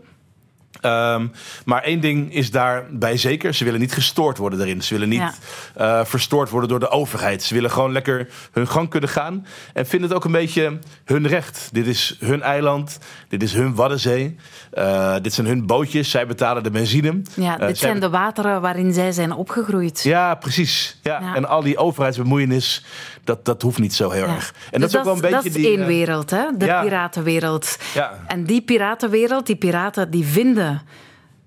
[0.82, 1.32] Um,
[1.66, 3.54] maar één ding is daarbij zeker.
[3.54, 4.82] Ze willen niet gestoord worden daarin.
[4.82, 5.40] Ze willen niet
[5.76, 6.00] ja.
[6.00, 7.44] uh, verstoord worden door de overheid.
[7.44, 9.46] Ze willen gewoon lekker hun gang kunnen gaan.
[9.74, 11.70] En vinden het ook een beetje hun recht.
[11.72, 13.00] Dit is hun eiland.
[13.28, 14.36] Dit is hun Waddenzee.
[14.74, 16.10] Uh, dit zijn hun bootjes.
[16.10, 17.22] Zij betalen de benzine.
[17.34, 20.04] Ja, dit uh, zijn de wateren waarin zij zijn opgegroeid.
[20.04, 21.00] Ja, precies.
[21.02, 21.20] Ja.
[21.22, 21.36] ja.
[21.36, 22.86] En al die overheidsbemoeienis,
[23.24, 24.36] dat, dat hoeft niet zo heel ja.
[24.36, 24.54] erg.
[24.72, 25.68] En dus dat is ook wel een beetje dat is die...
[25.68, 26.46] één wereld, hè?
[26.58, 27.78] De piratenwereld.
[27.94, 28.20] Ja.
[28.28, 30.63] En die piratenwereld, die piraten, die vinden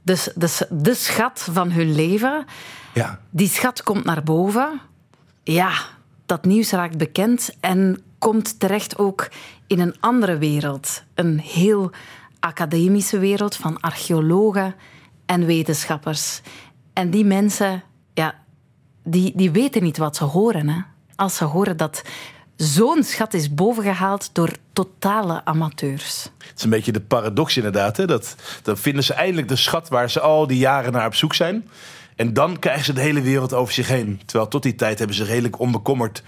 [0.03, 2.45] de, de schat van hun leven.
[2.95, 3.21] Ja.
[3.31, 4.81] Die schat komt naar boven.
[5.43, 5.73] Ja,
[6.27, 9.29] dat nieuws raakt bekend en komt terecht ook
[9.67, 11.03] in een andere wereld.
[11.15, 11.91] Een heel
[12.41, 14.75] academische wereld van archeologen
[15.27, 16.41] en wetenschappers.
[16.93, 17.83] En die mensen,
[18.15, 18.35] ja,
[19.03, 20.69] die, die weten niet wat ze horen.
[20.69, 20.81] Hè?
[21.17, 22.03] Als ze horen dat
[22.57, 26.31] zo'n schat is bovengehaald door totale amateurs.
[26.39, 27.97] Het is een beetje de paradox inderdaad.
[27.97, 28.07] Hè?
[28.07, 31.35] Dat, dan vinden ze eindelijk de schat waar ze al die jaren naar op zoek
[31.35, 31.69] zijn.
[32.17, 34.21] En dan krijgen ze de hele wereld over zich heen.
[34.25, 36.23] Terwijl tot die tijd hebben ze redelijk onbekommerd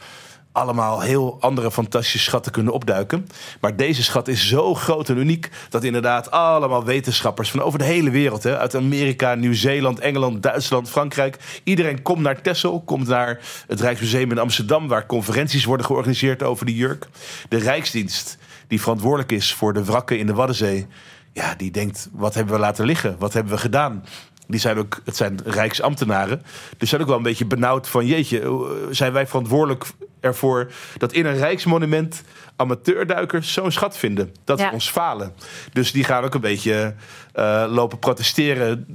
[0.53, 3.29] allemaal heel andere fantastische schatten kunnen opduiken.
[3.61, 7.85] Maar deze schat is zo groot en uniek dat inderdaad allemaal wetenschappers van over de
[7.85, 13.41] hele wereld, hè, uit Amerika, Nieuw-Zeeland, Engeland, Duitsland, Frankrijk, iedereen komt naar Texel, komt naar
[13.67, 17.09] het Rijksmuseum in Amsterdam, waar conferenties worden georganiseerd over die jurk.
[17.49, 20.87] De Rijksdienst, die verantwoordelijk is voor de wrakken in de Waddenzee,
[21.33, 23.17] ja, die denkt: wat hebben we laten liggen?
[23.19, 24.05] Wat hebben we gedaan?
[24.47, 26.43] Die zijn ook, het zijn rijksambtenaren.
[26.79, 29.85] Dus zijn ook wel een beetje benauwd van jeetje, zijn wij verantwoordelijk
[30.21, 32.23] ervoor dat in een rijksmonument
[32.57, 34.35] amateurduikers zo'n schat vinden.
[34.45, 34.67] Dat Ja.
[34.69, 35.33] we ons falen.
[35.73, 36.95] Dus die gaan ook een beetje
[37.33, 38.87] eh, lopen protesteren.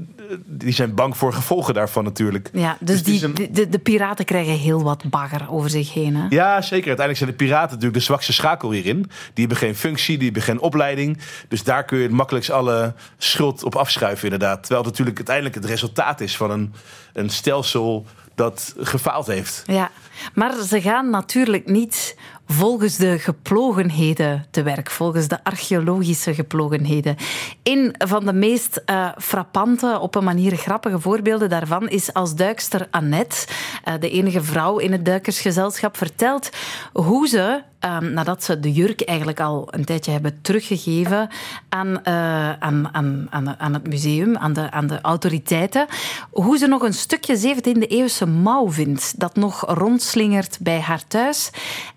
[0.45, 2.49] Die zijn bang voor gevolgen daarvan natuurlijk.
[2.53, 6.15] Ja, dus, is die, een- de, de piraten krijgen heel wat bagger over zich heen.
[6.15, 6.25] Hè?
[6.29, 6.87] Ja, zeker.
[6.87, 8.97] Uiteindelijk zijn de piraten natuurlijk de zwakste schakel hierin.
[9.33, 11.17] Die hebben geen functie, die hebben geen opleiding.
[11.47, 14.59] Dus daar kun je het makkelijkst alle schuld op afschuiven, inderdaad.
[14.59, 16.73] Terwijl het natuurlijk uiteindelijk het resultaat is van een,
[17.13, 18.05] een stelsel
[18.35, 19.63] dat gefaald heeft.
[19.65, 19.91] Ja,
[20.33, 27.15] maar ze gaan natuurlijk niet volgens de geplogenheden te werk, volgens de archeologische geplogenheden.
[27.63, 32.87] Een van de meest eh, frappante, op een manier grappige voorbeelden daarvan is als duikster
[32.91, 33.47] Annette,
[33.83, 36.49] eh, de enige vrouw in het duikersgezelschap, vertelt
[36.93, 41.29] hoe ze, eh, nadat ze de jurk eigenlijk al een tijdje hebben teruggegeven
[41.69, 45.85] aan, eh, aan, aan, aan, aan het museum, aan de, aan de autoriteiten,
[46.31, 51.49] hoe ze nog een stukje 17e-eeuwse mouw vindt dat nog rondslingert bij haar thuis.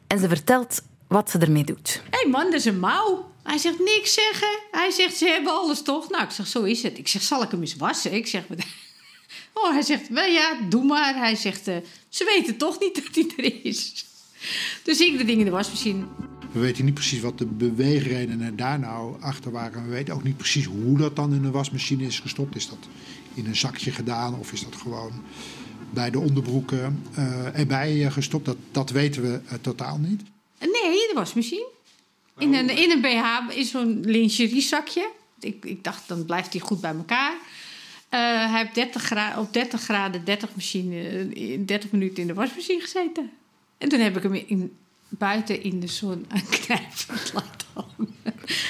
[0.06, 2.02] En ze vertelt wat ze ermee doet.
[2.10, 3.30] Hé hey man, dat is een mouw.
[3.42, 4.58] Hij zegt niks zeggen.
[4.70, 6.10] Hij zegt, ze hebben alles toch?
[6.10, 6.98] Nou, ik zeg, zo is het.
[6.98, 8.12] Ik zeg, zal ik hem eens wassen?
[8.14, 8.66] Ik zeg, wat-
[9.62, 11.14] oh, hij zegt, wel ja, doe maar.
[11.14, 11.76] Hij zegt, eh,
[12.08, 14.04] ze weten toch niet dat hij er is.
[14.82, 16.04] Dus ik de dingen in de wasmachine.
[16.52, 19.84] We weten niet precies wat de beweegredenen daar nou achter waren.
[19.84, 22.56] We weten ook niet precies hoe dat dan in een wasmachine is gestopt.
[22.56, 22.78] Is dat
[23.34, 25.22] in een zakje gedaan of is dat gewoon
[25.90, 28.44] bij de onderbroeken eh, erbij eh, gestopt?
[28.44, 30.22] Dat, dat weten we eh, totaal niet.
[30.58, 30.70] Nee,
[31.08, 31.66] de wasmachine.
[32.38, 35.10] In een, in een BH is zo'n lingeriezakje.
[35.40, 37.34] Ik, ik dacht, dan blijft die goed bij elkaar.
[38.08, 38.20] Eh,
[38.50, 42.80] hij heeft 30 gra op 30 graden 30, machine, in 30 minuten in de wasmachine
[42.80, 43.30] gezeten.
[43.78, 44.76] En toen heb ik hem in,
[45.08, 48.14] buiten in de zon aan knijpend laten hangen.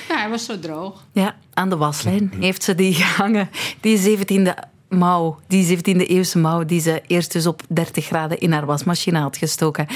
[0.08, 1.06] Nou, hij was zo droog.
[1.12, 3.50] Ja, aan de waslijn heeft ze die gehangen.
[3.80, 8.52] Die 17e mouw, die 17e eeuwse mouw, die ze eerst dus op 30 graden in
[8.52, 9.86] haar wasmachine had gestoken.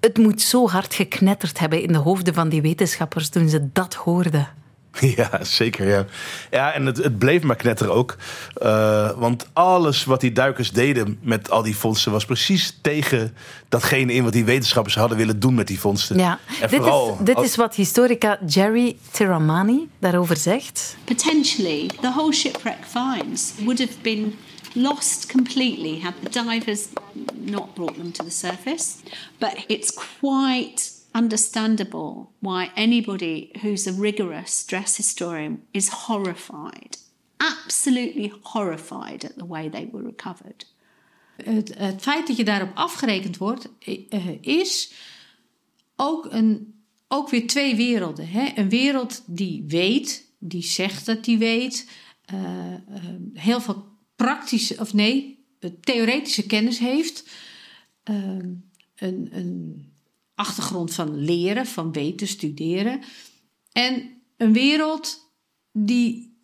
[0.00, 3.94] Het moet zo hard geknetterd hebben in de hoofden van die wetenschappers toen ze dat
[3.94, 4.48] hoorden.
[5.16, 5.88] Ja, zeker.
[5.88, 6.04] Ja,
[6.50, 8.16] ja en het, het bleef maar knetteren ook.
[8.62, 13.34] Uh, want alles wat die duikers deden met al die vondsten was precies tegen
[13.68, 16.18] datgene in wat die wetenschappers hadden willen doen met die vondsten.
[16.18, 20.96] Ja, En dit, vooral is, dit als- is wat historica Jerry Tiramani daarover zegt.
[21.04, 24.34] Potentially, the whole shipwreck finds would have been
[24.74, 26.80] lost completely had the divers
[27.34, 28.84] not brought them to the surface.
[29.38, 36.96] But it's quite understandable why anybody who's a rigorous stress historian is horrified,
[37.40, 40.66] absolutely horrified at the way they were recovered.
[41.36, 43.68] Het, het feit dat je daarop afgerekend wordt,
[44.08, 44.92] eh, is
[45.96, 46.74] ook, een,
[47.08, 48.28] ook weer twee werelden.
[48.28, 48.52] Hè?
[48.54, 51.88] Een wereld die weet, die zegt dat die weet,
[52.24, 52.80] eh, eh,
[53.34, 55.44] heel veel praktische, of nee,
[55.80, 57.24] theoretische kennis heeft,
[58.02, 59.86] een, een
[60.38, 63.00] achtergrond van leren, van weten, studeren.
[63.72, 65.32] En een wereld
[65.72, 66.38] die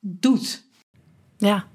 [0.00, 0.64] doet.
[1.36, 1.66] Ja.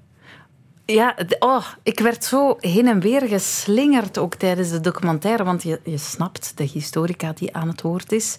[0.86, 5.80] Ja, oh, ik werd zo heen en weer geslingerd ook tijdens de documentaire, want je,
[5.84, 8.38] je snapt de historica die aan het woord is.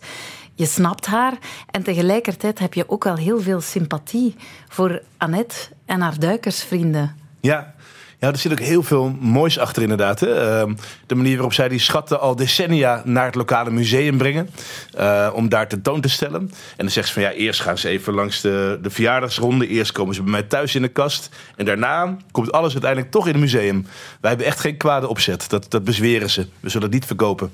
[0.54, 1.38] Je snapt haar
[1.72, 4.36] en tegelijkertijd heb je ook wel heel veel sympathie
[4.68, 7.16] voor Annette en haar duikersvrienden.
[7.42, 7.75] Ja.
[8.26, 10.20] Ja, er zit ook heel veel moois achter inderdaad.
[10.20, 10.60] Hè.
[10.60, 10.74] Ehm,
[11.08, 14.50] de manier waarop zij die schatten al decennia naar het lokale museum brengen.
[14.94, 16.42] eh, om daar tentoon te stellen.
[16.42, 19.68] En dan zegt ze van ja, eerst gaan ze even langs de, de verjaardagsronde.
[19.68, 21.30] Eerst komen ze bij mij thuis in de kast.
[21.56, 23.88] En daarna komt alles uiteindelijk toch in het museum.
[24.22, 25.50] Wij hebben echt geen kwade opzet.
[25.50, 26.48] Dat, dat bezweren ze.
[26.60, 27.52] We zullen het niet verkopen.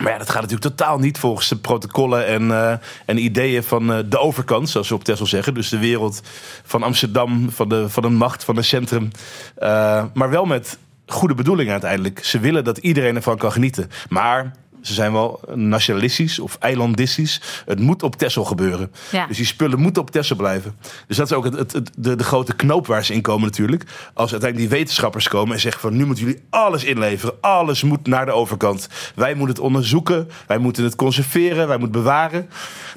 [0.00, 2.72] Maar ja, dat gaat natuurlijk totaal niet volgens de protocollen en, eh,
[3.06, 5.54] en ideeën van eh, de overkant, zoals we op Texel zeggen.
[5.54, 6.20] Dus de wereld
[6.64, 9.10] van Amsterdam, van de, van de macht, van het centrum.
[9.56, 12.24] Eh, maar wel met goede bedoelingen uiteindelijk.
[12.24, 13.90] Ze willen dat iedereen ervan kan genieten.
[14.08, 17.40] Maar ze zijn wel nationalistisch of eilandistisch.
[17.66, 18.92] Het moet op Texel gebeuren.
[19.10, 19.26] Ja.
[19.26, 20.76] Dus die spullen moeten op Texel blijven.
[21.06, 23.44] Dus dat is ook het, het, het- de, de grote knoop waar ze in komen
[23.44, 23.82] natuurlijk.
[24.14, 25.96] Als uiteindelijk die wetenschappers komen en zeggen van...
[25.96, 27.34] nu moeten jullie alles inleveren.
[27.40, 28.88] Alles moet naar de overkant.
[29.14, 30.28] Wij moeten het onderzoeken.
[30.46, 31.68] Wij moeten het conserveren.
[31.68, 32.48] Wij moeten bewaren.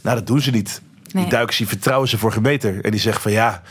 [0.01, 0.81] Nou, dat doen ze niet.
[1.11, 1.23] Nee.
[1.23, 2.83] Die duikers die vertrouwen ze voor gemeter.
[2.85, 3.61] En die zeggen van ja...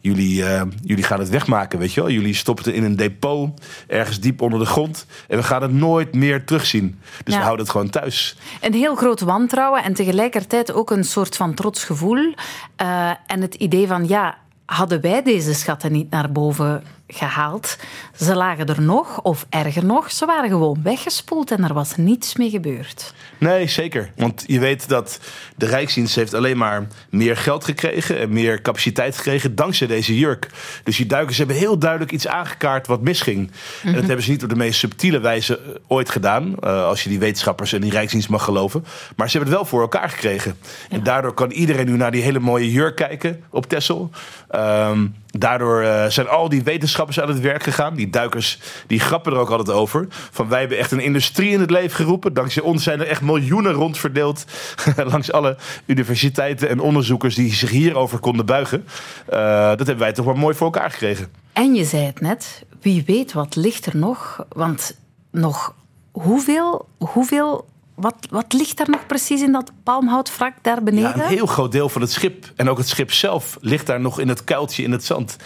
[0.00, 2.10] Jullie, eh, jullie gaan het wegmaken, weet je wel.
[2.10, 5.06] Jullie stoppen het in een depot, ergens diep onder de grond.
[5.28, 6.98] En we gaan het nooit meer terugzien.
[7.24, 7.38] Dus Ja.
[7.38, 8.36] we houden het gewoon thuis.
[8.60, 12.34] Een heel groot wantrouwen en tegelijkertijd ook een soort van trots gevoel.
[12.76, 17.76] Eh, en het idee van, ja, hadden wij deze schatten niet naar boven gehaald,
[18.16, 22.36] ze lagen er nog, of erger nog, ze waren gewoon weggespoeld en er was niets
[22.36, 23.14] mee gebeurd.
[23.38, 24.12] Nee, zeker.
[24.16, 25.20] Want je weet dat
[25.56, 30.50] de Rijksdienst heeft alleen maar meer geld gekregen en meer capaciteit gekregen dankzij deze jurk.
[30.84, 33.50] Dus die duikers hebben heel duidelijk iets aangekaart wat misging.
[33.84, 37.02] En dat hebben ze niet op de meest subtiele wijze eh, ooit gedaan, eh, als
[37.02, 38.84] je die wetenschappers en die Rijksdienst mag geloven.
[39.16, 40.56] Maar ze hebben het wel voor elkaar gekregen.
[40.90, 44.10] En daardoor kan iedereen nu naar die hele mooie jurk kijken op Texel.
[44.48, 47.94] Ehm, daardoor eh, zijn al die wetenschappers aan het werk gegaan.
[47.94, 50.06] Die duikers die grappen er ook altijd over.
[50.10, 52.34] Van wij hebben echt een industrie in het leven geroepen.
[52.34, 54.44] Dankzij ons zijn er echt miljoenen rondverdeeld
[55.12, 58.84] langs alle universiteiten en onderzoekers die zich hierover konden buigen.
[59.26, 59.38] Eh,
[59.68, 61.28] dat hebben wij toch maar mooi voor elkaar gekregen.
[61.52, 64.46] En je zei het net, wie weet wat ligt er nog?
[64.48, 64.98] Want
[65.30, 65.74] nog
[66.10, 67.66] hoeveel, hoeveel
[67.98, 71.16] wat, wat ligt daar nog precies in dat palmhoutvrak daar beneden?
[71.16, 74.00] Ja, een heel groot deel van het schip en ook het schip zelf ligt daar
[74.00, 75.36] nog in het kuiltje in het zand.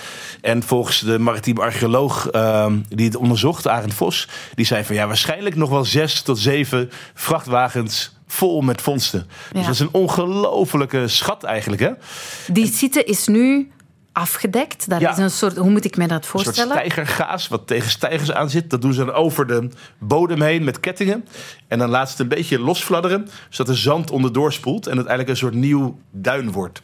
[0.41, 5.07] En volgens de maritieme archeoloog ehm, die het onderzocht, Arend Vos, die zei van ja,
[5.07, 9.27] waarschijnlijk nog wel zes tot zeven vrachtwagens vol met vondsten.
[9.53, 11.91] Dus dat is een ongelofelijke schat eigenlijk, hè?
[12.47, 13.71] Die site is nu
[14.12, 14.88] afgedekt.
[14.88, 15.11] Daar Ja.
[15.11, 16.72] is een soort, hoe moet ik me dat Een soort voorstellen?
[16.77, 18.70] stijgergaas wat tegen stijgers aan zit.
[18.70, 21.25] Dat doen ze dan over de bodem heen met kettingen.
[21.68, 25.29] En dan laat ze het een beetje losfladderen, zodat de zand onderdoor spoelt en uiteindelijk
[25.29, 26.83] een soort nieuw duin wordt.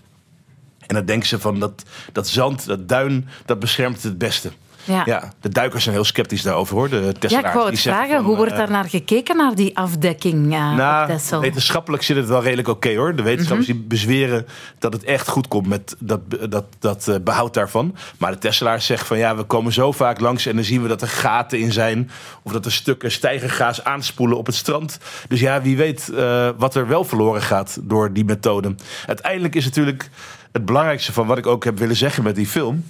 [0.87, 4.51] En dan denken ze van dat, dat zand, dat duin, dat beschermt het het beste.
[4.89, 5.03] Ja.
[5.05, 6.89] Ja, de duikers zijn heel sceptisch daarover hoor.
[6.89, 8.15] De Ja, ik wou het vragen.
[8.17, 12.17] van, Hoe wordt eh, daar naar gekeken, naar die afdekking eh, op nou, wetenschappelijk zit
[12.17, 13.15] het wel redelijk oké hoor.
[13.15, 13.77] De wetenschappers Mhm.
[13.79, 14.47] die bezweren
[14.79, 16.21] dat het echt goed komt met dat,
[16.51, 17.95] dat, dat eh, behoud daarvan.
[18.19, 20.89] Maar de Tesselaars zeggen van ja, we komen zo vaak langs en dan zien we
[20.89, 22.11] dat er gaten in zijn.
[22.43, 24.99] Of dat er stukken stijgergaas aanspoelen op het strand.
[25.29, 28.75] Dus ja, wie weet eh, wat er wel verloren gaat door die methode.
[29.07, 30.11] Uiteindelijk is natuurlijk
[30.53, 32.85] het belangrijkste van wat ik ook heb willen zeggen met die film.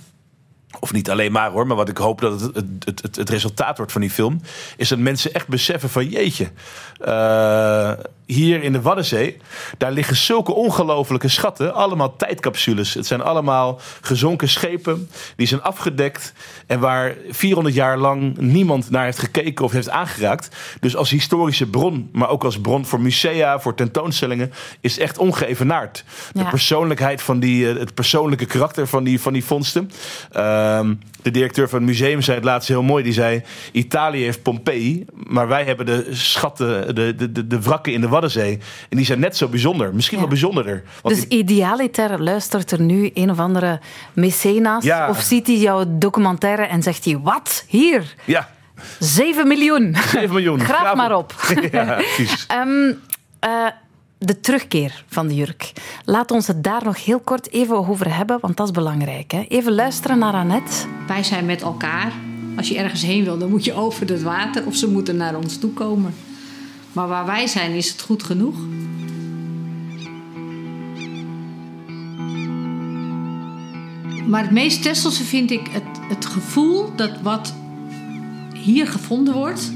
[0.81, 2.55] Of niet alleen maar hoor, maar wat ik hoop dat het,
[2.85, 4.41] het, het, het resultaat wordt van die film,
[4.77, 6.51] is dat mensen echt beseffen van jeetje,
[7.01, 7.93] uh,
[8.29, 9.37] hier in de Waddenzee,
[9.79, 11.75] daar liggen zulke ongelofelijke schatten.
[11.75, 12.95] Allemaal tijdcapsules.
[12.95, 15.11] Het zijn allemaal gezonken schepen.
[15.37, 16.33] Die zijn afgedekt.
[16.67, 20.57] En waar 400 jaar lang niemand naar heeft gekeken of heeft aangeraakt.
[20.81, 26.05] Dus als historische bron, maar ook als bron voor musea, voor tentoonstellingen, is echt ongeëvenaard.
[26.33, 29.91] De persoonlijkheid van die, eh, het persoonlijke karakter van die, van die vondsten.
[30.33, 33.05] Ehm, de directeur van het museum zei het laatst heel mooi.
[33.05, 37.93] Die zei: Italië heeft Pompeii, maar wij hebben de schatten, de, de, de, de wrakken
[37.93, 38.17] in de Waddenzee.
[38.89, 39.95] En die zijn net zo bijzonder.
[39.95, 40.23] Misschien Ja.
[40.23, 40.83] wel bijzonderder.
[41.03, 43.81] Dus idealiter luistert er nu een of andere
[44.13, 45.09] mecenas Ja.
[45.09, 47.65] of ziet hij jouw documentaire en zegt hij, wat?
[47.69, 48.49] Hier, ja,
[48.99, 49.97] 7 miljoen.
[50.13, 50.61] 7 miljoen.
[50.71, 51.35] Graaf maar op.
[51.73, 51.99] ja.
[52.49, 52.93] Ehm,
[53.41, 53.67] eh,
[54.19, 55.73] de terugkeer van de jurk.
[56.05, 59.31] Laat ons het daar nog heel kort even over hebben, want dat is belangrijk.
[59.31, 59.45] Hè?
[59.49, 60.73] Even luisteren naar Annette.
[61.07, 62.13] Wij zijn met elkaar.
[62.57, 65.37] Als je ergens heen wil, dan moet je over het water of ze moeten naar
[65.37, 66.15] ons toe komen.
[66.99, 68.57] Maar waar wij zijn, is het goed genoeg.
[74.27, 77.55] Maar het meest Tesselse vind ik het, het gevoel dat wat
[78.55, 79.73] hier gevonden wordt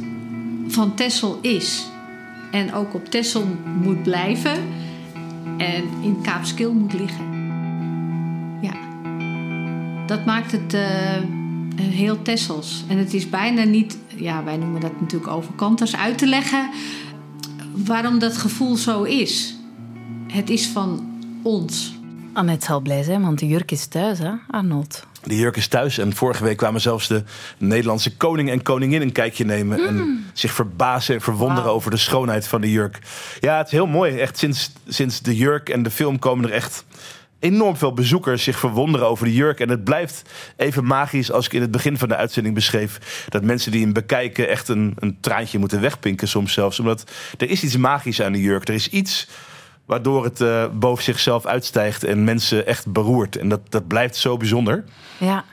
[0.67, 1.87] van Tessel is.
[2.51, 3.47] En ook op Tessel
[3.83, 4.57] moet blijven
[5.59, 7.25] en in Kaapskil moet liggen.
[8.63, 8.75] Ja.
[10.07, 11.23] Dat maakt het eh,
[11.77, 12.85] heel Tessels.
[12.89, 16.71] En het is bijna niet, ja, wij noemen dat natuurlijk overkanters, uit te leggen
[17.75, 19.55] waarom dat gevoel zo is.
[20.27, 21.95] Het is van ons.
[22.33, 25.07] Annette zal blij zijn, want de jurk is thuis, hè, Arnold?
[25.23, 25.99] De jurk is thuis.
[25.99, 27.23] En vorige week kwamen zelfs de
[27.59, 29.87] Nederlandse koning en koningin een kijkje nemen.
[29.87, 32.99] En zich verbazen en verwonderen over de schoonheid van de jurk.
[33.41, 34.19] Ja, het is heel mooi.
[34.19, 36.85] Echt sinds, sinds de jurk en de film komen er echt
[37.43, 39.61] enorm veel bezoekers zich verwonderen over de jurk.
[39.61, 43.27] En het blijft even magisch als ik in het begin van de uitzending beschreef...
[43.29, 46.79] dat mensen die hem bekijken echt een, een traantje moeten wegpinken soms zelfs.
[46.79, 48.69] Omdat er is iets magisch aan de jurk.
[48.69, 49.29] Er is iets
[49.87, 53.37] waardoor het eh, boven zichzelf uitstijgt en mensen echt beroert.
[53.37, 54.85] En dat, dat blijft zo bijzonder.
[55.19, 55.45] Ja,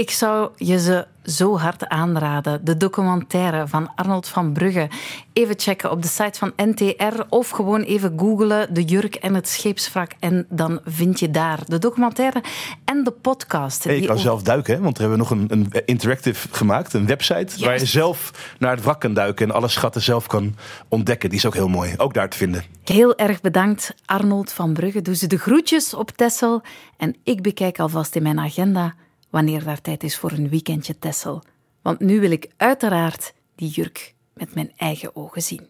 [0.00, 2.64] ik zou je ze zo hard aanraden.
[2.64, 4.88] De documentaire van Arnold van Brugge.
[5.32, 9.48] Even checken op de site van NTR of gewoon even googlen de jurk en het
[9.48, 10.12] scheepswrak.
[10.20, 12.42] En dan vind je daar de documentaire
[12.84, 13.84] en de podcast.
[13.84, 14.80] Hey, je kan over- zelf duiken, hè?
[14.80, 18.82] want we hebben nog een, een interactive gemaakt, een website waar je zelf naar het
[18.82, 20.56] wrak kan duiken en alle schatten zelf kan
[20.88, 21.28] ontdekken.
[21.28, 22.64] Die is ook heel mooi, ook daar te vinden.
[22.84, 25.02] Heel erg bedankt, Arnold van Brugge.
[25.02, 26.62] Doe ze de groetjes op Tessel.
[26.96, 28.94] En ik bekijk alvast in mijn agenda
[29.30, 31.42] wanneer daar tijd is voor een weekendje Tessel.
[31.82, 35.68] Want nu wil ik uiteraard die jurk met mijn eigen ogen zien.